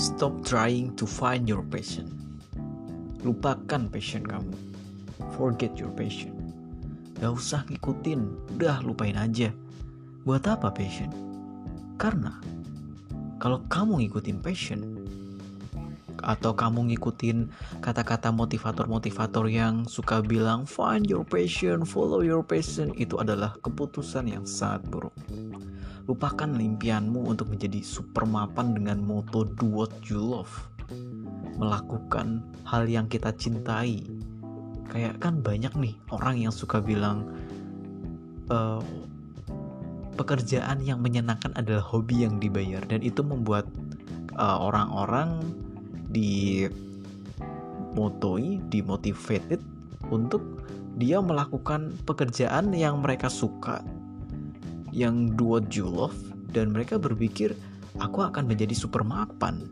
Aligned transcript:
Stop 0.00 0.48
trying 0.48 0.96
to 0.96 1.04
find 1.04 1.44
your 1.44 1.60
passion. 1.60 2.08
Lupakan 3.20 3.92
passion 3.92 4.24
kamu. 4.24 4.56
Forget 5.36 5.76
your 5.76 5.92
passion. 5.92 6.32
Gak 7.20 7.36
usah 7.36 7.68
ngikutin, 7.68 8.24
udah 8.56 8.80
lupain 8.80 9.12
aja. 9.20 9.52
Buat 10.24 10.48
apa 10.48 10.72
passion? 10.72 11.12
Karena 12.00 12.32
kalau 13.44 13.60
kamu 13.68 14.08
ngikutin 14.08 14.40
passion 14.40 14.99
atau 16.22 16.52
kamu 16.52 16.92
ngikutin 16.92 17.48
kata-kata 17.80 18.30
motivator-motivator 18.30 19.46
yang 19.48 19.84
suka 19.88 20.20
bilang 20.20 20.68
find 20.68 21.08
your 21.08 21.26
passion, 21.26 21.82
follow 21.82 22.20
your 22.20 22.44
passion 22.44 22.92
itu 22.96 23.18
adalah 23.18 23.56
keputusan 23.64 24.28
yang 24.28 24.44
sangat 24.44 24.84
buruk. 24.88 25.14
Lupakan 26.08 26.58
impianmu 26.58 27.28
untuk 27.28 27.52
menjadi 27.52 27.80
super 27.84 28.26
mapan 28.26 28.74
dengan 28.74 29.00
moto 29.00 29.46
do 29.46 29.66
what 29.68 29.92
you 30.08 30.18
love. 30.18 30.50
Melakukan 31.60 32.42
hal 32.66 32.88
yang 32.90 33.06
kita 33.06 33.30
cintai. 33.36 34.02
Kayak 34.90 35.22
kan 35.22 35.38
banyak 35.38 35.70
nih 35.78 35.94
orang 36.10 36.42
yang 36.42 36.50
suka 36.50 36.82
bilang 36.82 37.30
e, 38.50 38.58
pekerjaan 40.20 40.84
yang 40.84 41.00
menyenangkan 41.00 41.56
adalah 41.56 41.80
hobi 41.80 42.28
yang 42.28 42.36
dibayar 42.36 42.84
dan 42.84 43.00
itu 43.00 43.24
membuat 43.24 43.64
eh, 44.36 44.58
orang-orang 44.60 45.40
uh, 45.40 45.69
di 46.10 46.66
motoi, 47.94 48.58
dimotivated 48.70 49.62
untuk 50.10 50.42
dia 50.98 51.22
melakukan 51.22 51.94
pekerjaan 52.04 52.74
yang 52.74 53.00
mereka 53.00 53.30
suka 53.30 53.80
yang 54.90 55.30
what 55.38 55.70
you 55.70 55.86
love 55.86 56.14
dan 56.50 56.74
mereka 56.74 56.98
berpikir 56.98 57.54
aku 58.02 58.26
akan 58.26 58.50
menjadi 58.50 58.74
super 58.74 59.06
mapan 59.06 59.70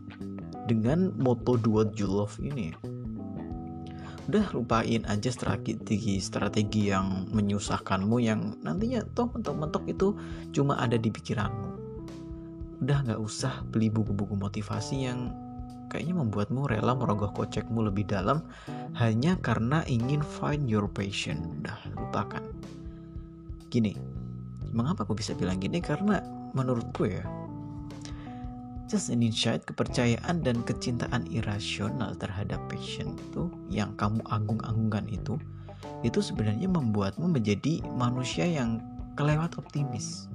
dengan 0.70 1.10
moto 1.18 1.58
what 1.66 1.98
you 1.98 2.06
love 2.06 2.38
ini. 2.38 2.70
Udah 4.28 4.44
lupain 4.52 5.08
aja 5.08 5.32
strategi 5.32 6.20
strategi 6.20 6.92
yang 6.92 7.32
menyusahkanmu 7.32 8.16
yang 8.20 8.60
nantinya 8.60 9.00
toh 9.16 9.32
mentok-mentok 9.32 9.88
itu 9.88 10.12
cuma 10.52 10.76
ada 10.76 11.00
di 11.00 11.08
pikiranmu. 11.08 11.70
Udah 12.84 12.98
nggak 13.08 13.18
usah 13.18 13.64
beli 13.72 13.88
buku-buku 13.88 14.36
motivasi 14.36 15.08
yang 15.08 15.32
kayaknya 15.88 16.20
membuatmu 16.20 16.68
rela 16.68 16.92
merogoh 16.94 17.32
kocekmu 17.32 17.84
lebih 17.88 18.06
dalam 18.08 18.44
hanya 18.96 19.34
karena 19.40 19.82
ingin 19.88 20.20
find 20.20 20.68
your 20.68 20.86
passion 20.86 21.60
udah 21.60 21.76
lupakan 21.96 22.44
gini 23.68 23.96
Mengapa 24.72 25.08
aku 25.08 25.16
bisa 25.16 25.32
bilang 25.32 25.60
gini? 25.60 25.80
Karena 25.80 26.20
menurutku 26.52 27.08
ya, 27.08 27.24
just 28.88 29.08
an 29.08 29.24
insight, 29.24 29.64
kepercayaan 29.64 30.44
dan 30.44 30.60
kecintaan 30.64 31.24
irasional 31.32 32.12
terhadap 32.16 32.60
passion 32.68 33.16
itu 33.16 33.48
yang 33.72 33.96
kamu 33.96 34.20
agung-agungkan 34.28 35.08
itu, 35.08 35.40
itu 36.04 36.20
sebenarnya 36.20 36.68
membuatmu 36.68 37.32
menjadi 37.32 37.80
manusia 37.96 38.44
yang 38.44 38.84
kelewat 39.16 39.56
optimis. 39.56 40.28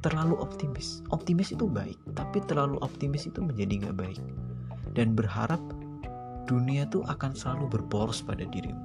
Terlalu 0.00 0.36
optimis. 0.40 1.04
Optimis 1.12 1.52
itu 1.52 1.68
baik, 1.68 1.96
tapi 2.16 2.40
terlalu 2.48 2.80
optimis 2.80 3.28
itu 3.28 3.40
menjadi 3.44 3.88
nggak 3.88 3.96
baik. 3.96 4.20
Dan 4.94 5.14
berharap 5.14 5.62
dunia 6.50 6.86
tuh 6.90 7.06
akan 7.06 7.34
selalu 7.34 7.78
berporos 7.78 8.22
pada 8.22 8.42
dirimu. 8.42 8.82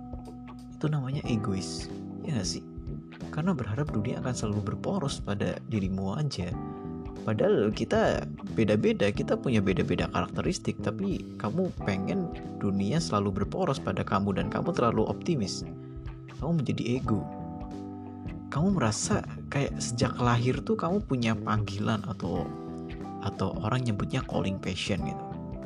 Itu 0.77 0.85
namanya 0.89 1.25
egois. 1.25 1.89
Ya 2.21 2.37
gak 2.37 2.45
sih? 2.45 2.63
karena 3.35 3.51
berharap 3.51 3.91
dunia 3.91 4.23
akan 4.23 4.31
selalu 4.31 4.73
berporos 4.73 5.19
pada 5.19 5.59
dirimu 5.67 6.15
aja 6.15 6.51
padahal 7.27 7.73
kita 7.73 8.23
beda-beda 8.53 9.09
kita 9.09 9.35
punya 9.35 9.59
beda-beda 9.59 10.07
karakteristik 10.13 10.77
tapi 10.79 11.25
kamu 11.41 11.67
pengen 11.83 12.31
dunia 12.61 13.01
selalu 13.01 13.43
berporos 13.43 13.81
pada 13.81 14.05
kamu 14.07 14.37
dan 14.37 14.47
kamu 14.47 14.71
terlalu 14.71 15.03
optimis 15.09 15.67
kamu 16.39 16.63
menjadi 16.63 16.83
ego 17.01 17.25
kamu 18.53 18.77
merasa 18.77 19.25
kayak 19.51 19.73
sejak 19.81 20.15
lahir 20.21 20.55
tuh 20.63 20.77
kamu 20.77 21.01
punya 21.03 21.33
panggilan 21.35 21.99
atau 22.07 22.45
atau 23.25 23.57
orang 23.65 23.81
nyebutnya 23.83 24.21
calling 24.29 24.61
passion 24.61 25.01
gitu 25.01 25.24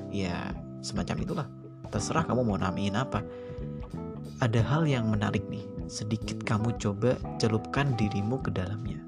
ya 0.09 0.53
semacam 0.81 1.17
itulah 1.21 1.47
terserah 1.89 2.25
kamu 2.25 2.45
mau 2.45 2.57
namain 2.57 2.93
apa 2.93 3.25
ada 4.39 4.61
hal 4.63 4.87
yang 4.87 5.11
menarik 5.11 5.43
nih 5.51 5.67
sedikit 5.89 6.45
kamu 6.45 6.77
coba 6.77 7.17
celupkan 7.41 7.97
dirimu 7.97 8.39
ke 8.39 8.53
dalamnya. 8.53 9.01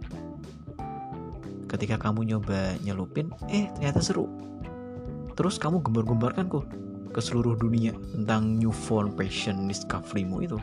Ketika 1.70 1.96
kamu 1.96 2.36
nyoba 2.36 2.76
nyelupin, 2.84 3.32
eh 3.48 3.72
ternyata 3.78 4.04
seru. 4.04 4.28
Terus 5.38 5.56
kamu 5.56 5.80
gembar-gembarkan 5.86 6.52
kok 6.52 6.68
ke 7.16 7.22
seluruh 7.24 7.56
dunia 7.56 7.96
tentang 8.12 8.60
newfound 8.60 9.16
passion 9.16 9.70
discoverymu 9.72 10.44
itu. 10.44 10.60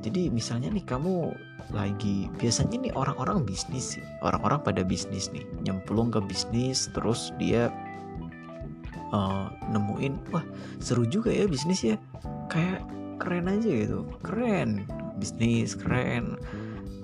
Jadi 0.00 0.32
misalnya 0.32 0.72
nih 0.72 0.84
kamu 0.86 1.34
lagi 1.72 2.28
biasanya 2.40 2.88
nih 2.88 2.92
orang-orang 2.96 3.44
bisnis 3.44 3.96
sih, 3.96 4.04
orang-orang 4.24 4.64
pada 4.64 4.80
bisnis 4.80 5.28
nih, 5.32 5.44
nyemplung 5.64 6.08
ke 6.08 6.20
bisnis 6.24 6.88
terus 6.96 7.32
dia 7.36 7.68
uh, 9.12 9.52
nemuin 9.68 10.32
wah 10.32 10.44
seru 10.80 11.04
juga 11.04 11.34
ya 11.34 11.44
bisnis 11.50 11.82
ya. 11.84 11.96
Kayak 12.48 12.86
keren 13.20 13.50
aja 13.50 13.68
gitu. 13.68 14.06
Keren. 14.24 14.86
Bisnis 15.18 15.76
keren. 15.76 16.38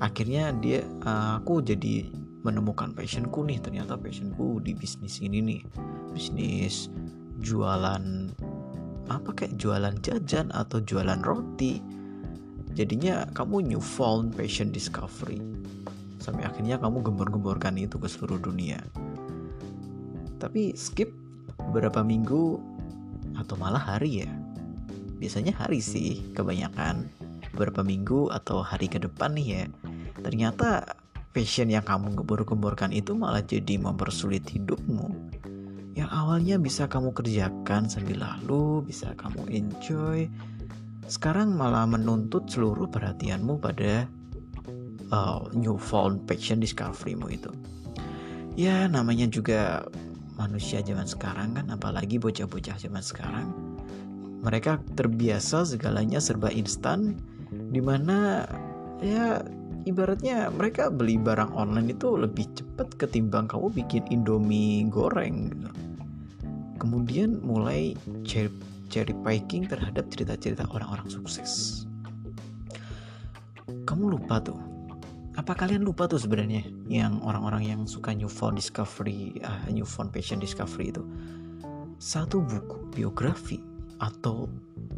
Akhirnya 0.01 0.55
dia 0.57 0.87
uh, 1.05 1.43
aku 1.43 1.61
jadi 1.61 2.09
menemukan 2.47 2.97
passionku 2.97 3.45
nih. 3.45 3.61
Ternyata 3.61 4.01
passionku 4.01 4.63
di 4.65 4.73
bisnis 4.73 5.21
ini 5.21 5.45
nih. 5.45 5.61
Bisnis 6.17 6.89
jualan 7.41 8.33
apa 9.11 9.31
kayak 9.35 9.59
jualan 9.59 9.97
jajan 10.01 10.49
atau 10.55 10.79
jualan 10.81 11.21
roti. 11.27 11.83
Jadinya 12.79 13.27
kamu 13.35 13.67
new 13.67 13.83
found 13.83 14.33
passion 14.33 14.71
discovery. 14.71 15.43
Sampai 16.23 16.47
akhirnya 16.47 16.79
kamu 16.79 17.03
gembor-gemborkan 17.03 17.75
itu 17.81 17.99
ke 17.99 18.07
seluruh 18.07 18.39
dunia. 18.39 18.79
Tapi 20.39 20.73
skip 20.79 21.11
beberapa 21.69 22.01
minggu 22.01 22.57
atau 23.37 23.55
malah 23.61 23.83
hari 23.83 24.25
ya. 24.25 24.31
Biasanya 25.21 25.53
hari 25.57 25.85
sih 25.85 26.25
kebanyakan. 26.33 27.09
Beberapa 27.53 27.85
minggu 27.85 28.31
atau 28.33 28.65
hari 28.65 28.89
ke 28.89 29.03
depan 29.03 29.37
nih 29.37 29.47
ya. 29.47 29.63
Ternyata 30.23 30.97
passion 31.37 31.69
yang 31.69 31.85
kamu 31.85 32.17
gembor-gemborkan 32.17 32.95
itu 32.95 33.13
malah 33.13 33.45
jadi 33.45 33.77
mempersulit 33.77 34.47
hidupmu. 34.49 35.13
Yang 35.99 36.11
awalnya 36.15 36.57
bisa 36.57 36.87
kamu 36.87 37.13
kerjakan 37.13 37.91
sambil 37.91 38.23
lalu 38.23 38.87
bisa 38.87 39.13
kamu 39.19 39.51
enjoy 39.51 40.31
sekarang 41.11 41.59
malah 41.59 41.91
menuntut 41.91 42.47
seluruh 42.47 42.87
perhatianmu 42.87 43.59
pada 43.59 44.07
uh, 45.11 45.43
newfound 45.51 46.23
passion 46.31 46.63
discoverymu 46.63 47.27
itu. 47.35 47.51
Ya 48.55 48.87
namanya 48.87 49.27
juga 49.27 49.83
manusia 50.41 50.81
zaman 50.81 51.05
sekarang 51.05 51.53
kan 51.53 51.69
apalagi 51.69 52.17
bocah-bocah 52.17 52.81
zaman 52.81 53.05
sekarang 53.05 53.53
mereka 54.41 54.81
terbiasa 54.97 55.69
segalanya 55.69 56.17
serba 56.17 56.49
instan 56.49 57.21
di 57.53 57.85
mana 57.85 58.49
ya 59.05 59.45
ibaratnya 59.85 60.49
mereka 60.49 60.89
beli 60.89 61.21
barang 61.21 61.53
online 61.53 61.93
itu 61.93 62.17
lebih 62.17 62.49
cepat 62.57 62.97
ketimbang 62.97 63.53
kamu 63.53 63.69
bikin 63.85 64.05
indomie 64.09 64.89
goreng 64.89 65.53
gitu. 65.53 65.71
kemudian 66.81 67.37
mulai 67.45 67.93
cherry, 68.25 68.49
cherry 68.89 69.13
picking 69.21 69.69
terhadap 69.69 70.09
cerita-cerita 70.09 70.65
orang-orang 70.73 71.09
sukses 71.13 71.85
kamu 73.85 74.17
lupa 74.17 74.41
tuh 74.41 74.70
apa 75.39 75.55
kalian 75.55 75.87
lupa 75.87 76.11
tuh 76.11 76.19
sebenarnya 76.19 76.67
yang 76.91 77.23
orang-orang 77.23 77.63
yang 77.63 77.81
suka 77.87 78.11
newfound 78.11 78.59
discovery 78.59 79.39
uh, 79.47 79.63
newfound 79.71 80.11
passion 80.11 80.43
discovery 80.43 80.91
itu? 80.91 81.07
Satu 82.03 82.43
buku 82.43 82.91
biografi 82.91 83.63
atau 84.01 84.49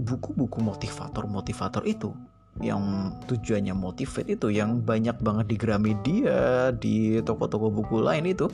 buku-buku 0.01 0.63
motivator-motivator 0.63 1.85
itu 1.85 2.15
yang 2.61 3.13
tujuannya 3.29 3.73
motivate 3.73 4.37
itu 4.37 4.53
yang 4.53 4.81
banyak 4.85 5.17
banget 5.21 5.47
di 5.53 5.57
Gramedia 5.57 6.71
di 6.77 7.19
toko-toko 7.25 7.73
buku 7.73 8.01
lain 8.01 8.29
itu 8.29 8.49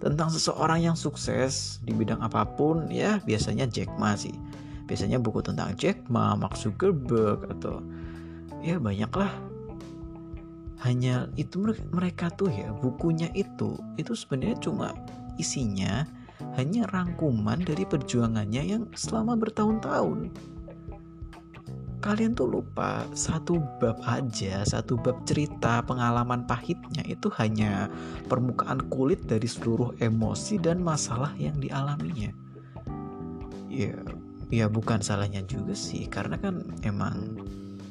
tentang 0.00 0.28
seseorang 0.32 0.80
yang 0.80 0.96
sukses 0.96 1.82
di 1.84 1.92
bidang 1.92 2.22
apa 2.22 2.46
pun 2.46 2.88
ya 2.88 3.20
biasanya 3.24 3.64
Jack 3.68 3.90
Ma 3.96 4.12
sih. 4.14 4.34
Biasanya 4.88 5.20
buku 5.20 5.44
tentang 5.44 5.76
Jack 5.76 6.08
Ma, 6.08 6.32
Mark 6.32 6.56
Zuckerberg 6.56 7.44
atau 7.52 7.84
ya 8.64 8.80
banyak 8.80 9.12
lah 9.12 9.32
hanya 10.78 11.26
itu 11.34 11.74
mereka 11.90 12.30
tuh 12.30 12.50
ya 12.50 12.70
bukunya 12.70 13.26
itu 13.34 13.74
itu 13.98 14.14
sebenarnya 14.14 14.58
cuma 14.62 14.94
isinya 15.38 16.06
hanya 16.54 16.86
rangkuman 16.90 17.58
dari 17.62 17.82
perjuangannya 17.82 18.62
yang 18.62 18.82
selama 18.94 19.34
bertahun-tahun. 19.34 20.30
kalian 21.98 22.30
tuh 22.38 22.46
lupa 22.46 23.02
satu 23.10 23.58
bab 23.82 23.98
aja, 24.06 24.62
satu 24.62 24.94
bab 24.94 25.18
cerita 25.26 25.82
pengalaman 25.82 26.46
pahitnya 26.46 27.02
itu 27.02 27.26
hanya 27.42 27.90
permukaan 28.30 28.86
kulit 28.86 29.26
dari 29.26 29.50
seluruh 29.50 29.98
emosi 29.98 30.62
dan 30.62 30.78
masalah 30.78 31.34
yang 31.42 31.58
dialaminya. 31.58 32.30
Ya, 33.66 33.98
ya 34.46 34.70
bukan 34.70 35.02
salahnya 35.02 35.42
juga 35.42 35.74
sih, 35.74 36.06
karena 36.06 36.38
kan 36.38 36.62
emang 36.86 37.34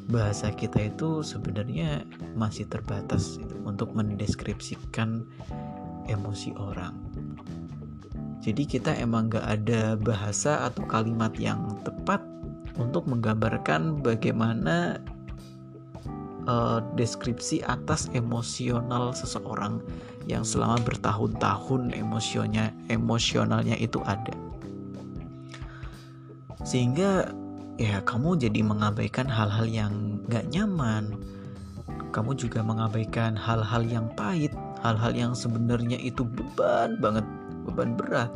bahasa 0.08 0.52
kita 0.52 0.88
itu 0.88 1.20
sebenarnya 1.24 2.08
masih 2.34 2.68
terbatas 2.68 3.38
gitu, 3.40 3.56
untuk 3.68 3.92
mendeskripsikan 3.92 5.28
emosi 6.08 6.56
orang. 6.56 6.96
Jadi 8.40 8.64
kita 8.64 8.96
emang 8.96 9.28
gak 9.28 9.44
ada 9.44 10.00
bahasa 10.00 10.64
atau 10.72 10.88
kalimat 10.88 11.36
yang 11.36 11.76
tepat 11.84 12.24
untuk 12.80 13.10
menggambarkan 13.10 14.00
bagaimana 14.00 15.04
uh, 16.48 16.80
deskripsi 16.96 17.66
atas 17.68 18.08
emosional 18.16 19.12
seseorang 19.12 19.84
yang 20.30 20.48
selama 20.48 20.80
bertahun-tahun 20.88 21.92
emosionalnya 21.92 22.72
emosionalnya 22.88 23.76
itu 23.80 24.00
ada 24.08 24.36
sehingga 26.68 27.32
ya 27.78 28.02
kamu 28.02 28.38
jadi 28.42 28.62
mengabaikan 28.66 29.30
hal-hal 29.30 29.66
yang 29.70 30.22
gak 30.30 30.50
nyaman 30.50 31.14
kamu 32.10 32.34
juga 32.34 32.66
mengabaikan 32.66 33.38
hal-hal 33.38 33.86
yang 33.86 34.10
pahit 34.18 34.54
hal-hal 34.82 35.14
yang 35.14 35.34
sebenarnya 35.38 35.98
itu 36.02 36.26
beban 36.26 36.98
banget 36.98 37.26
beban 37.70 37.94
berat 37.94 38.34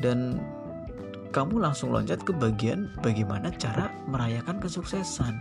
dan 0.00 0.38
kamu 1.30 1.62
langsung 1.62 1.94
loncat 1.94 2.26
ke 2.26 2.34
bagian 2.34 2.90
bagaimana 3.06 3.54
cara 3.54 3.86
merayakan 4.10 4.58
kesuksesan. 4.58 5.38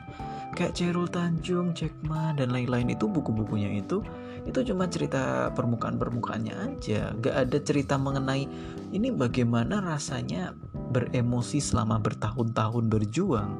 Kayak 0.53 0.77
Cerul 0.77 1.09
Tanjung, 1.09 1.73
Jack 1.73 1.93
Ma, 2.05 2.29
dan 2.37 2.53
lain-lain 2.53 2.93
itu 2.93 3.09
buku-bukunya 3.09 3.81
itu 3.81 4.05
itu 4.45 4.59
cuma 4.69 4.85
cerita 4.85 5.49
permukaan-permukaannya 5.57 6.55
aja. 6.55 7.13
Gak 7.21 7.35
ada 7.35 7.57
cerita 7.61 7.97
mengenai 7.97 8.45
ini 8.93 9.09
bagaimana 9.09 9.81
rasanya 9.81 10.53
beremosi 10.89 11.61
selama 11.61 12.01
bertahun-tahun 12.01 12.85
berjuang. 12.89 13.51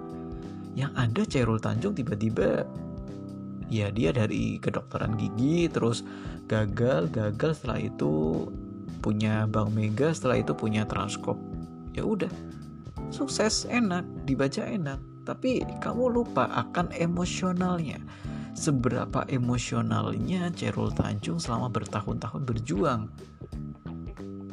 Yang 0.74 0.92
ada 0.98 1.22
Cerul 1.26 1.60
Tanjung 1.62 1.94
tiba-tiba 1.98 2.66
ya 3.70 3.94
dia 3.94 4.10
dari 4.10 4.58
kedokteran 4.58 5.14
gigi 5.14 5.70
terus 5.70 6.02
gagal 6.50 7.06
gagal 7.14 7.62
setelah 7.62 7.86
itu 7.86 8.46
punya 9.06 9.46
Bank 9.46 9.78
Mega 9.78 10.10
setelah 10.10 10.42
itu 10.42 10.58
punya 10.58 10.90
Transkop 10.90 11.38
ya 11.94 12.02
udah 12.02 12.34
sukses 13.10 13.66
enak 13.70 14.06
dibaca 14.26 14.64
enak. 14.66 15.00
Tapi 15.26 15.62
kamu 15.82 16.10
lupa 16.10 16.50
akan 16.50 16.90
emosionalnya. 16.96 18.02
Seberapa 18.58 19.24
emosionalnya 19.30 20.50
Cerul 20.58 20.90
Tanjung 20.92 21.38
selama 21.38 21.70
bertahun-tahun 21.70 22.44
berjuang 22.44 23.08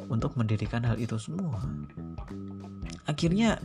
untuk 0.07 0.35
mendirikan 0.39 0.83
hal 0.83 0.95
itu 0.99 1.19
semua. 1.19 1.59
Akhirnya 3.07 3.59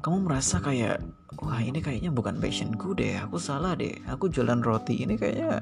kamu 0.00 0.28
merasa 0.28 0.60
kayak 0.60 1.04
wah 1.40 1.60
ini 1.60 1.80
kayaknya 1.80 2.12
bukan 2.12 2.40
passionku 2.40 2.96
deh. 2.96 3.20
Aku 3.20 3.36
salah 3.36 3.76
deh. 3.76 3.96
Aku 4.08 4.28
jualan 4.32 4.60
roti 4.60 5.04
ini 5.04 5.16
kayaknya 5.16 5.60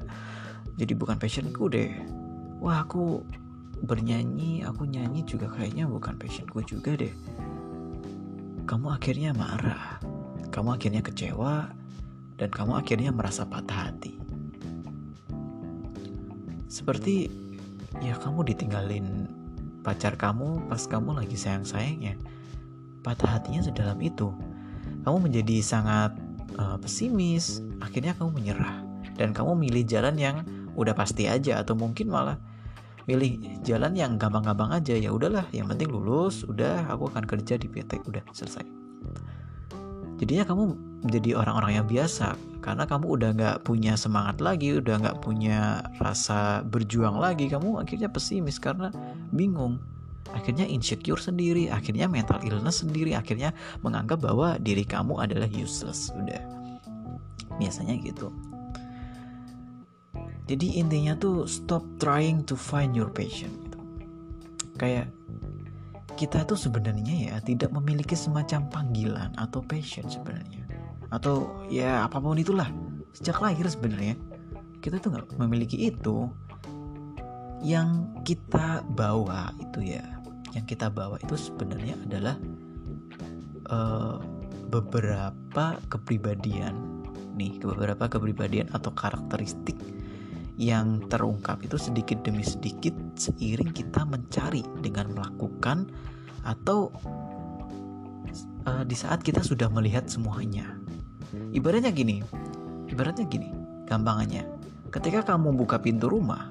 jadi 0.79 0.93
bukan 0.95 1.19
passionku 1.19 1.67
deh. 1.71 1.91
Wah 2.59 2.83
aku 2.83 3.23
bernyanyi 3.79 4.67
aku 4.67 4.83
nyanyi 4.83 5.23
juga 5.23 5.47
kayaknya 5.51 5.87
bukan 5.87 6.15
passionku 6.19 6.59
juga 6.63 6.95
deh. 6.95 7.11
Kamu 8.67 8.87
akhirnya 8.91 9.35
marah. 9.35 9.99
Kamu 10.51 10.75
akhirnya 10.75 11.03
kecewa. 11.03 11.71
Dan 12.39 12.47
kamu 12.55 12.79
akhirnya 12.79 13.11
merasa 13.11 13.43
patah 13.43 13.91
hati. 13.91 14.15
Seperti 16.71 17.27
ya 17.99 18.15
kamu 18.15 18.47
ditinggalin 18.47 19.27
pacar 19.81 20.19
kamu 20.19 20.67
pas 20.67 20.81
kamu 20.83 21.19
lagi 21.19 21.35
sayang-sayangnya. 21.39 22.19
Patah 23.01 23.39
hatinya 23.39 23.63
sedalam 23.63 23.99
itu. 24.03 24.31
Kamu 25.07 25.17
menjadi 25.23 25.63
sangat 25.63 26.15
uh, 26.59 26.75
pesimis. 26.79 27.63
Akhirnya 27.79 28.15
kamu 28.15 28.35
menyerah. 28.35 28.83
Dan 29.15 29.31
kamu 29.31 29.55
milih 29.55 29.83
jalan 29.87 30.15
yang 30.19 30.43
udah 30.75 30.95
pasti 30.95 31.27
aja 31.27 31.59
atau 31.59 31.75
mungkin 31.75 32.11
malah 32.11 32.39
milih 33.09 33.63
jalan 33.65 33.95
yang 33.95 34.15
gampang-gampang 34.19 34.75
aja. 34.75 34.95
Ya 34.95 35.09
udahlah 35.09 35.47
yang 35.55 35.67
penting 35.71 35.89
lulus 35.89 36.43
udah 36.45 36.87
aku 36.91 37.09
akan 37.09 37.23
kerja 37.25 37.55
di 37.57 37.67
PT 37.71 38.03
udah 38.05 38.23
selesai. 38.35 38.63
Jadinya 40.19 40.43
kamu 40.43 40.88
menjadi 41.03 41.39
orang-orang 41.39 41.79
yang 41.79 41.87
biasa. 41.87 42.35
Karena 42.59 42.83
kamu 42.83 43.05
udah 43.07 43.29
nggak 43.35 43.57
punya 43.63 43.95
semangat 43.95 44.43
lagi 44.43 44.77
udah 44.77 44.99
nggak 44.99 45.19
punya 45.23 45.79
rasa 46.03 46.59
berjuang 46.67 47.15
lagi 47.15 47.47
kamu 47.47 47.79
akhirnya 47.79 48.11
pesimis 48.11 48.59
karena 48.59 48.91
bingung. 49.31 49.79
Akhirnya 50.29 50.67
insecure 50.67 51.17
sendiri 51.17 51.71
akhirnya 51.71 52.05
mental 52.05 52.37
illness 52.45 52.85
sendiri 52.85 53.17
akhirnya 53.17 53.55
menganggap 53.81 54.21
bahwa 54.21 54.59
diri 54.61 54.83
kamu 54.83 55.17
adalah 55.23 55.49
useless. 55.49 56.11
Udah. 56.13 56.43
Biasanya 57.57 57.97
gitu. 58.03 58.29
Jadi 60.49 60.81
intinya 60.81 61.13
tuh 61.13 61.45
stop 61.45 61.85
trying 62.01 62.41
to 62.41 62.57
find 62.57 62.97
your 62.97 63.13
passion 63.13 63.53
gitu. 63.69 63.77
kayak 64.81 65.11
kita 66.19 66.43
tuh 66.43 66.57
sebenarnya 66.57 67.31
ya 67.31 67.35
tidak 67.39 67.71
memiliki 67.71 68.11
semacam 68.17 68.67
panggilan 68.67 69.31
atau 69.39 69.63
passion 69.63 70.03
sebenarnya 70.09 70.58
atau 71.09 71.65
ya 71.69 72.05
apa 72.05 72.17
pun 72.21 72.37
itulah. 72.37 72.69
Sejak 73.13 73.41
lahir 73.41 73.65
sebenarnya 73.65 74.15
kita 74.79 75.01
tuh 75.01 75.13
nggak 75.13 75.35
memiliki 75.37 75.89
itu. 75.89 76.29
Yang 77.59 78.07
kita 78.23 78.87
bawa 78.95 79.51
itu 79.59 79.83
ya. 79.83 80.05
Yang 80.55 80.77
kita 80.77 80.87
bawa 80.87 81.19
itu 81.19 81.35
sebenarnya 81.35 81.99
adalah 82.07 82.35
uh, 83.67 84.17
beberapa 84.71 85.75
kepribadian 85.91 86.73
nih. 87.35 87.59
Beberapa 87.59 88.07
kepribadian 88.07 88.71
atau 88.71 88.95
karakteristik 88.95 89.75
yang 90.59 91.07
terungkap 91.07 91.63
itu 91.63 91.79
sedikit 91.79 92.19
demi 92.19 92.43
sedikit 92.43 92.91
seiring 93.15 93.71
kita 93.71 94.03
mencari 94.03 94.59
dengan 94.83 95.15
melakukan 95.15 95.87
atau 96.43 96.91
uh, 98.67 98.83
di 98.83 98.95
saat 98.95 99.23
kita 99.23 99.43
sudah 99.43 99.71
melihat 99.71 100.07
semuanya. 100.07 100.78
Ibaratnya 101.29 101.93
gini, 101.93 102.25
ibaratnya 102.89 103.25
gini, 103.29 103.53
gampangannya. 103.85 104.49
Ketika 104.89 105.21
kamu 105.21 105.53
buka 105.53 105.77
pintu 105.77 106.09
rumah, 106.09 106.49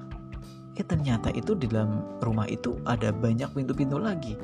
eh 0.79 0.85
ternyata 0.87 1.27
itu 1.35 1.51
di 1.51 1.67
dalam 1.67 1.99
rumah 2.23 2.47
itu 2.47 2.79
ada 2.87 3.11
banyak 3.11 3.51
pintu-pintu 3.51 3.99
lagi. 3.99 4.39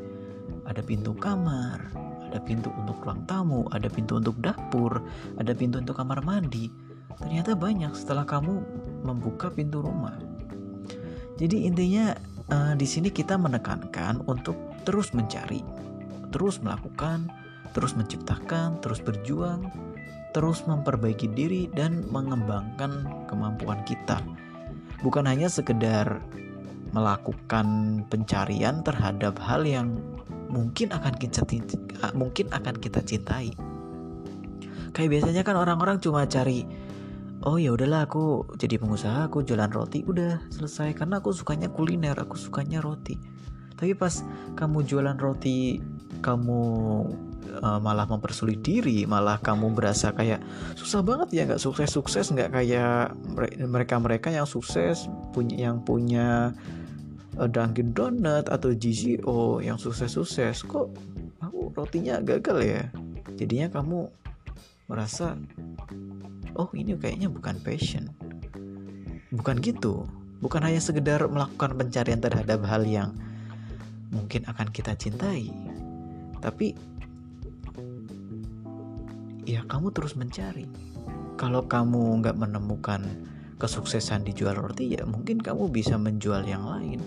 Ada 0.67 0.83
pintu 0.83 1.15
kamar, 1.15 1.79
ada 2.27 2.39
pintu 2.43 2.67
untuk 2.75 2.99
ruang 2.99 3.23
tamu, 3.23 3.63
ada 3.71 3.87
pintu 3.87 4.19
untuk 4.19 4.35
dapur, 4.43 4.99
ada 5.39 5.55
pintu 5.55 5.79
untuk 5.79 5.95
kamar 5.95 6.19
mandi. 6.19 6.67
Ternyata 7.15 7.55
banyak 7.55 7.95
setelah 7.95 8.27
kamu 8.27 8.59
membuka 9.07 9.47
pintu 9.47 9.79
rumah. 9.79 10.19
Jadi 11.39 11.63
intinya 11.63 12.11
uh, 12.51 12.73
di 12.75 12.83
sini 12.83 13.07
kita 13.07 13.39
menekankan 13.39 14.27
untuk 14.27 14.55
terus 14.83 15.15
mencari, 15.15 15.63
terus 16.35 16.59
melakukan, 16.59 17.31
terus 17.71 17.95
menciptakan, 17.95 18.83
terus 18.83 18.99
berjuang, 18.99 19.71
terus 20.35 20.67
memperbaiki 20.67 21.31
diri 21.31 21.71
dan 21.71 22.03
mengembangkan 22.11 23.07
kemampuan 23.31 23.79
kita. 23.87 24.19
Bukan 24.99 25.23
hanya 25.31 25.47
sekedar 25.47 26.19
melakukan 26.91 28.03
pencarian 28.11 28.83
terhadap 28.83 29.39
hal 29.39 29.63
yang 29.63 29.95
mungkin 30.51 30.91
akan 30.91 31.15
kita 31.15 31.47
mungkin 32.11 32.51
akan 32.51 32.75
kita 32.75 32.99
cintai. 32.99 33.55
Kayak 34.91 35.09
biasanya 35.15 35.43
kan 35.47 35.55
orang-orang 35.55 36.03
cuma 36.03 36.27
cari 36.27 36.67
oh 37.45 37.61
ya 37.61 37.71
udahlah 37.71 38.09
aku 38.09 38.57
jadi 38.57 38.81
pengusaha 38.81 39.29
aku 39.29 39.45
jualan 39.45 39.69
roti 39.69 40.01
udah 40.01 40.41
selesai 40.49 40.97
karena 40.97 41.21
aku 41.21 41.29
sukanya 41.29 41.69
kuliner 41.69 42.17
aku 42.17 42.33
sukanya 42.39 42.81
roti 42.81 43.21
tapi 43.77 43.93
pas 43.93 44.25
kamu 44.57 44.81
jualan 44.81 45.17
roti 45.19 45.77
kamu 46.25 46.63
uh, 47.61 47.79
malah 47.79 48.07
mempersulit 48.09 48.59
diri 48.63 49.07
malah 49.07 49.39
kamu 49.39 49.71
berasa 49.75 50.11
kayak 50.11 50.43
susah 50.75 51.03
banget 51.05 51.29
ya 51.31 51.41
nggak 51.47 51.61
sukses 51.61 51.91
sukses 51.91 52.31
nggak 52.31 52.51
kayak 52.51 53.13
mereka 53.63 53.95
mereka 53.99 54.27
yang 54.31 54.47
sukses 54.47 55.07
punya 55.31 55.71
yang 55.71 55.83
punya 55.83 56.51
uh, 57.39 57.49
Dunkin 57.49 57.91
Donut 57.95 58.47
atau 58.47 58.71
GCO 58.71 59.59
yang 59.63 59.79
sukses 59.79 60.15
sukses 60.15 60.63
kok 60.63 60.91
aku 61.43 61.71
rotinya 61.75 62.19
gagal 62.23 62.57
ya? 62.63 62.83
Jadinya 63.35 63.67
kamu 63.69 64.07
merasa 64.85 65.35
oh 66.55 66.69
ini 66.73 66.95
kayaknya 66.95 67.27
bukan 67.27 67.57
passion. 67.61 68.09
Bukan 69.33 69.59
gitu. 69.59 70.07
Bukan 70.39 70.61
hanya 70.61 70.79
sekedar 70.79 71.25
melakukan 71.27 71.75
pencarian 71.75 72.21
terhadap 72.21 72.63
hal 72.67 72.85
yang 72.85 73.15
mungkin 74.13 74.47
akan 74.47 74.71
kita 74.71 74.95
cintai. 74.95 75.51
Tapi 76.39 76.77
ya 79.45 79.61
kamu 79.69 79.93
terus 79.93 80.17
mencari. 80.17 80.65
Kalau 81.37 81.69
kamu 81.69 82.25
nggak 82.25 82.35
menemukan 82.35 83.01
kesuksesan 83.55 84.27
di 84.27 84.35
jual 84.35 84.57
roti 84.57 84.97
ya 84.97 85.07
mungkin 85.07 85.39
kamu 85.39 85.69
bisa 85.71 85.95
menjual 85.95 86.43
yang 86.43 86.65
lain. 86.65 86.99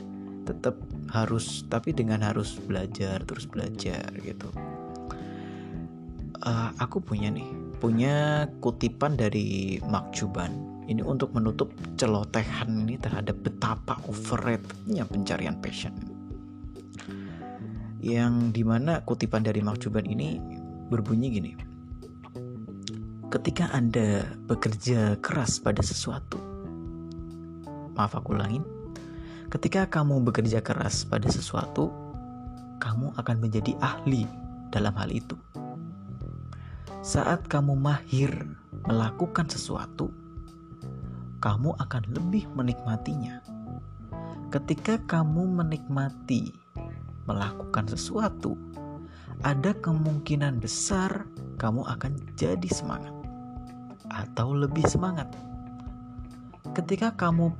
Tetap 0.47 0.79
harus 1.13 1.67
tapi 1.69 1.93
dengan 1.93 2.25
harus 2.25 2.57
belajar 2.57 3.21
terus 3.27 3.45
belajar 3.45 4.09
gitu. 4.23 4.49
Uh, 6.39 6.71
aku 6.79 7.03
punya 7.03 7.29
nih, 7.35 7.51
punya 7.83 8.47
kutipan 8.63 9.19
dari 9.19 9.83
Mark 9.83 10.15
Cuban 10.15 10.79
ini 10.89 11.05
untuk 11.05 11.37
menutup 11.37 11.69
celotehan 12.01 12.89
ini 12.89 12.97
terhadap 12.97 13.37
betapa 13.45 14.01
overratednya 14.09 15.05
pencarian 15.05 15.59
passion. 15.61 15.93
Yang 18.01 18.55
di 18.55 18.63
mana 18.63 19.03
kutipan 19.05 19.45
dari 19.45 19.61
Mark 19.61 19.83
Cuban 19.85 20.07
ini 20.09 20.41
berbunyi 20.89 21.29
gini. 21.29 21.68
Ketika 23.29 23.69
Anda 23.77 24.25
bekerja 24.49 25.21
keras 25.21 25.61
pada 25.61 25.85
sesuatu, 25.85 26.41
maaf 27.93 28.17
aku 28.17 28.33
ulangin, 28.33 28.65
ketika 29.53 29.85
kamu 29.85 30.25
bekerja 30.25 30.65
keras 30.65 31.05
pada 31.05 31.29
sesuatu, 31.29 31.93
kamu 32.81 33.13
akan 33.21 33.37
menjadi 33.37 33.77
ahli 33.85 34.25
dalam 34.73 34.97
hal 34.97 35.13
itu. 35.13 35.37
Saat 37.05 37.45
kamu 37.53 37.77
mahir 37.77 38.33
melakukan 38.89 39.45
sesuatu, 39.45 40.09
kamu 41.45 41.77
akan 41.85 42.09
lebih 42.09 42.49
menikmatinya. 42.57 43.45
Ketika 44.49 45.05
kamu 45.05 45.53
menikmati 45.53 46.57
melakukan 47.29 47.93
sesuatu, 47.93 48.57
ada 49.45 49.77
kemungkinan 49.77 50.65
besar 50.65 51.29
kamu 51.61 51.85
akan 51.85 52.17
jadi 52.33 52.73
semangat 52.73 53.18
atau 54.13 54.53
lebih 54.57 54.85
semangat. 54.89 55.29
Ketika 56.77 57.15
kamu 57.17 57.53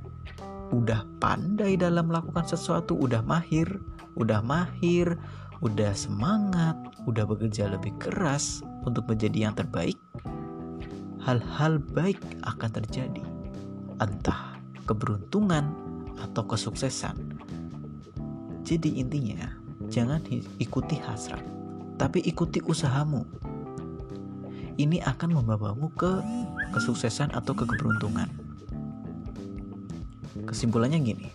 udah 0.69 1.05
pandai 1.17 1.75
dalam 1.75 2.13
melakukan 2.13 2.45
sesuatu, 2.45 2.93
udah 2.93 3.25
mahir, 3.25 3.81
udah 4.17 4.41
mahir, 4.45 5.17
udah 5.59 5.91
semangat, 5.97 6.77
udah 7.09 7.25
bekerja 7.25 7.67
lebih 7.67 7.91
keras 7.97 8.61
untuk 8.85 9.09
menjadi 9.09 9.49
yang 9.49 9.55
terbaik, 9.57 9.97
hal-hal 11.25 11.81
baik 11.91 12.21
akan 12.47 12.69
terjadi 12.69 13.23
entah 13.99 14.55
keberuntungan 14.87 15.67
atau 16.21 16.43
kesuksesan. 16.47 17.17
Jadi 18.63 19.01
intinya, 19.01 19.49
jangan 19.89 20.21
ikuti 20.61 20.95
hasrat, 21.01 21.41
tapi 21.97 22.21
ikuti 22.23 22.61
usahamu. 22.63 23.25
Ini 24.79 25.03
akan 25.03 25.43
membawamu 25.43 25.91
ke 25.99 26.23
kesuksesan 26.71 27.35
atau 27.35 27.51
ke 27.51 27.67
keberuntungan. 27.67 28.31
Kesimpulannya 30.47 31.03
gini. 31.03 31.27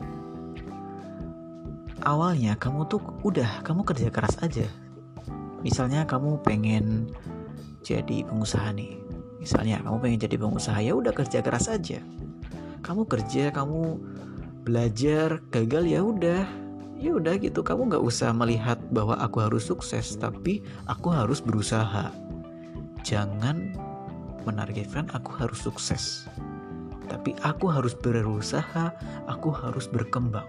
Awalnya 2.00 2.56
kamu 2.56 2.88
tuh 2.88 3.04
udah 3.20 3.60
kamu 3.60 3.84
kerja 3.84 4.08
keras 4.08 4.40
aja. 4.40 4.64
Misalnya 5.60 6.08
kamu 6.08 6.40
pengen 6.40 7.12
jadi 7.84 8.24
pengusaha 8.24 8.72
nih. 8.72 8.96
Misalnya 9.36 9.84
kamu 9.84 9.96
pengen 10.00 10.20
jadi 10.24 10.36
pengusaha 10.40 10.80
ya 10.80 10.96
udah 10.96 11.12
kerja 11.12 11.44
keras 11.44 11.68
aja 11.68 12.00
kamu 12.84 13.08
kerja 13.08 13.48
kamu 13.48 13.96
belajar 14.68 15.40
gagal 15.48 15.88
ya 15.88 16.04
udah 16.04 16.44
ya 17.00 17.10
udah 17.16 17.34
gitu 17.40 17.64
kamu 17.64 17.88
nggak 17.88 18.04
usah 18.04 18.30
melihat 18.36 18.76
bahwa 18.92 19.16
aku 19.16 19.40
harus 19.40 19.64
sukses 19.64 20.20
tapi 20.20 20.60
aku 20.84 21.08
harus 21.08 21.40
berusaha 21.40 22.12
jangan 23.04 23.76
menargetkan 24.48 25.06
aku 25.12 25.30
harus 25.36 25.60
sukses. 25.60 26.26
Tapi 27.06 27.36
aku 27.44 27.68
harus 27.68 27.92
berusaha. 27.92 28.90
Aku 29.28 29.52
harus 29.52 29.86
berkembang. 29.86 30.48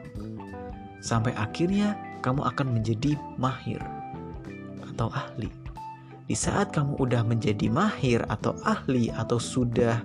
Sampai 1.04 1.36
akhirnya 1.36 1.94
kamu 2.24 2.42
akan 2.42 2.80
menjadi 2.80 3.14
mahir 3.38 3.84
atau 4.96 5.12
ahli. 5.12 5.52
Di 6.26 6.34
saat 6.34 6.74
kamu 6.74 6.98
udah 6.98 7.22
menjadi 7.22 7.70
mahir 7.70 8.26
atau 8.26 8.58
ahli 8.66 9.14
atau 9.14 9.38
sudah 9.38 10.02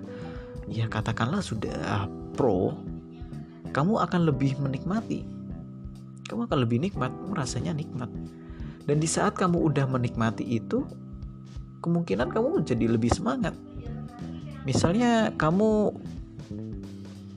ya 0.69 0.85
katakanlah 0.85 1.41
sudah 1.41 2.05
pro, 2.37 2.77
kamu 3.73 3.97
akan 4.05 4.29
lebih 4.29 4.59
menikmati. 4.61 5.25
Kamu 6.29 6.47
akan 6.47 6.59
lebih 6.63 6.79
nikmat, 6.79 7.11
rasanya 7.33 7.73
nikmat. 7.73 8.07
Dan 8.85 9.01
di 9.01 9.09
saat 9.09 9.35
kamu 9.35 9.57
udah 9.71 9.89
menikmati 9.89 10.45
itu, 10.47 10.85
kemungkinan 11.81 12.29
kamu 12.29 12.63
jadi 12.63 12.85
lebih 12.85 13.11
semangat. 13.11 13.57
Misalnya 14.63 15.33
kamu 15.35 15.89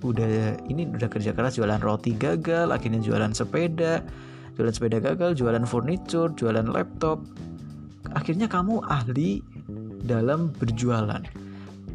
udah 0.04 0.60
ini 0.68 0.84
udah 0.92 1.08
kerja 1.08 1.32
keras 1.32 1.56
jualan 1.56 1.80
roti 1.80 2.12
gagal, 2.12 2.68
akhirnya 2.68 3.00
jualan 3.00 3.32
sepeda, 3.32 4.04
jualan 4.54 4.74
sepeda 4.76 5.00
gagal, 5.00 5.32
jualan 5.34 5.64
furniture, 5.64 6.30
jualan 6.36 6.68
laptop. 6.68 7.24
Akhirnya 8.12 8.46
kamu 8.46 8.84
ahli 8.84 9.40
dalam 10.04 10.52
berjualan 10.52 11.24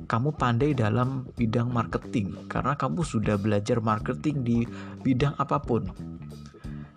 kamu 0.10 0.34
pandai 0.34 0.74
dalam 0.74 1.29
bidang 1.38 1.70
marketing 1.70 2.34
karena 2.50 2.74
kamu 2.74 3.06
sudah 3.06 3.38
belajar 3.38 3.77
marketing 3.77 4.41
di 4.41 4.58
bidang 5.06 5.38
apa 5.38 5.62
pun. 5.62 5.86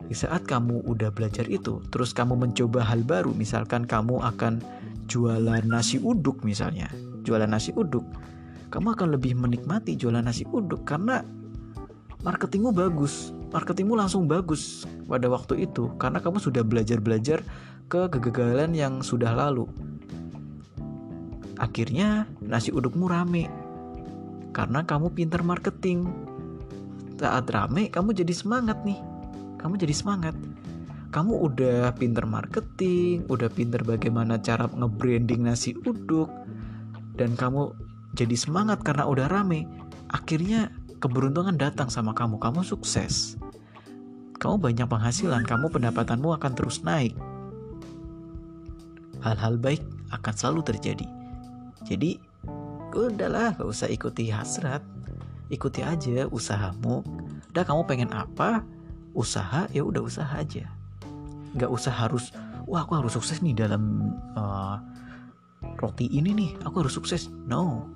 Di 0.08 0.16
saat 0.16 0.48
kamu 0.48 0.88
udah 0.88 1.12
belajar 1.12 1.44
itu, 1.44 1.84
terus 1.92 2.16
kamu 2.16 2.40
mencoba 2.40 2.80
hal 2.80 3.04
baru, 3.04 3.36
misalkan 3.36 3.84
kamu 3.84 4.16
akan 4.20 4.64
jualan 5.12 5.60
nasi 5.68 6.00
uduk 6.00 6.40
misalnya, 6.40 6.88
jualan 7.28 7.44
nasi 7.44 7.68
uduk, 7.76 8.00
kamu 8.72 8.96
akan 8.96 9.12
lebih 9.12 9.36
menikmati 9.36 9.92
jualan 9.92 10.24
nasi 10.24 10.48
uduk 10.48 10.88
karena 10.88 11.20
marketingmu 12.24 12.72
bagus, 12.72 13.36
marketingmu 13.52 13.92
langsung 13.92 14.24
bagus 14.24 14.88
pada 15.04 15.28
waktu 15.28 15.68
itu 15.68 15.92
karena 16.00 16.16
kamu 16.24 16.40
sudah 16.40 16.64
belajar-belajar 16.64 17.44
ke 17.92 18.08
kegagalan 18.08 18.72
yang 18.72 19.04
sudah 19.04 19.36
lalu. 19.36 19.68
Akhirnya 21.60 22.24
nasi 22.40 22.72
udukmu 22.72 23.04
rame 23.04 23.52
karena 24.56 24.80
kamu 24.80 25.12
pintar 25.12 25.44
marketing. 25.44 26.08
Saat 27.20 27.52
rame 27.52 27.92
kamu 27.92 28.16
jadi 28.16 28.32
semangat 28.32 28.80
nih. 28.88 28.96
Kamu 29.60 29.76
jadi 29.76 29.92
semangat. 29.92 30.34
Kamu 31.12 31.44
udah 31.44 31.92
pintar 32.00 32.24
marketing, 32.24 33.28
udah 33.28 33.52
pintar 33.52 33.84
bagaimana 33.84 34.40
cara 34.40 34.64
nge-branding 34.64 35.44
nasi 35.44 35.76
uduk 35.84 36.32
dan 37.20 37.36
kamu 37.36 37.76
jadi 38.16 38.32
semangat 38.32 38.80
karena 38.80 39.04
udah 39.04 39.28
rame. 39.28 39.68
Akhirnya 40.08 40.72
keberuntungan 41.04 41.60
datang 41.60 41.92
sama 41.92 42.16
kamu. 42.16 42.40
Kamu 42.40 42.64
sukses. 42.64 43.36
Kamu 44.40 44.56
banyak 44.56 44.88
penghasilan, 44.88 45.44
kamu 45.44 45.68
pendapatanmu 45.68 46.32
akan 46.40 46.52
terus 46.56 46.80
naik. 46.80 47.12
Hal-hal 49.20 49.60
baik 49.60 49.84
akan 50.16 50.34
selalu 50.34 50.60
terjadi 50.64 51.06
jadi 51.86 52.18
udahlah 52.94 53.58
gak 53.58 53.68
usah 53.68 53.88
ikuti 53.90 54.30
hasrat 54.30 54.80
ikuti 55.52 55.82
aja 55.84 56.28
usahamu 56.30 57.02
udah 57.52 57.64
kamu 57.66 57.82
pengen 57.84 58.10
apa 58.14 58.64
usaha 59.12 59.68
ya 59.74 59.84
udah 59.84 60.00
usaha 60.04 60.30
aja 60.32 60.68
nggak 61.52 61.70
usah 61.70 61.92
harus 61.92 62.32
wah 62.64 62.84
aku 62.84 62.96
harus 62.96 63.12
sukses 63.12 63.44
nih 63.44 63.52
dalam 63.52 64.14
uh, 64.36 64.80
roti 65.78 66.08
ini 66.10 66.32
nih. 66.32 66.50
Aku 66.66 66.82
harus 66.84 66.94
sukses. 66.94 67.28
No. 67.46 67.90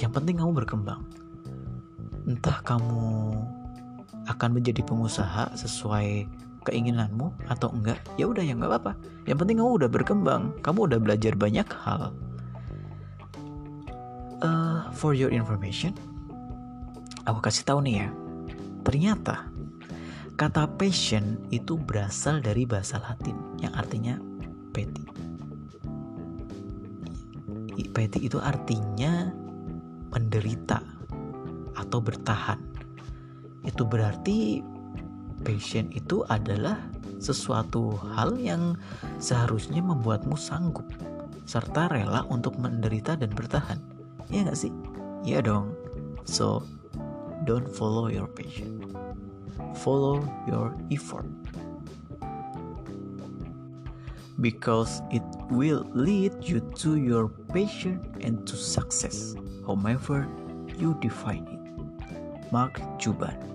Yang 0.00 0.12
penting 0.20 0.40
kamu 0.40 0.52
berkembang. 0.64 1.06
Entah 2.24 2.58
kamu 2.64 3.36
akan 4.24 4.50
menjadi 4.56 4.80
pengusaha 4.80 5.52
sesuai 5.52 6.26
keinginanmu 6.64 7.28
atau 7.52 7.68
enggak 7.76 8.00
ya 8.16 8.24
udah 8.24 8.40
ya 8.40 8.56
nggak 8.56 8.70
apa-apa. 8.72 8.92
Yang 9.28 9.38
penting 9.44 9.56
kamu 9.60 9.70
udah 9.84 9.90
berkembang. 9.92 10.42
Kamu 10.64 10.88
udah 10.88 10.98
belajar 10.98 11.36
banyak 11.36 11.68
hal. 11.84 12.10
Uh, 14.44 14.92
for 14.92 15.16
your 15.16 15.32
information, 15.32 15.96
aku 17.24 17.40
kasih 17.40 17.64
tahu 17.64 17.80
nih 17.80 18.04
ya. 18.04 18.08
Ternyata 18.84 19.48
kata 20.34 20.66
passion 20.74 21.38
itu 21.54 21.78
berasal 21.78 22.42
dari 22.42 22.66
bahasa 22.66 22.98
Latin 22.98 23.38
yang 23.62 23.70
artinya 23.78 24.18
peti. 24.74 25.06
Peti 27.94 28.26
itu 28.26 28.42
artinya 28.42 29.30
menderita 30.10 30.82
atau 31.78 31.98
bertahan. 32.02 32.58
Itu 33.62 33.86
berarti 33.86 34.58
passion 35.46 35.94
itu 35.94 36.26
adalah 36.26 36.82
sesuatu 37.22 37.94
hal 38.18 38.34
yang 38.34 38.74
seharusnya 39.22 39.78
membuatmu 39.78 40.34
sanggup 40.34 40.90
serta 41.46 41.86
rela 41.86 42.26
untuk 42.26 42.58
menderita 42.58 43.14
dan 43.14 43.30
bertahan. 43.30 43.78
Iya 44.26 44.50
gak 44.50 44.58
sih? 44.58 44.72
Iya 45.22 45.46
dong. 45.46 45.70
So, 46.26 46.66
don't 47.46 47.70
follow 47.70 48.10
your 48.10 48.26
passion. 48.26 48.82
Follow 49.74 50.22
your 50.46 50.76
effort. 50.90 51.26
because 54.40 55.00
it 55.10 55.22
will 55.50 55.86
lead 55.94 56.32
you 56.42 56.60
to 56.76 56.96
your 56.96 57.28
passion 57.28 58.00
and 58.20 58.46
to 58.46 58.56
success, 58.56 59.34
however 59.66 60.28
you 60.78 60.96
define 61.00 61.46
it. 61.46 62.52
Mark 62.52 62.80
Cuban 62.98 63.53